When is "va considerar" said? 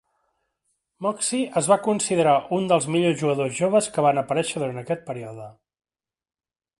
1.71-2.33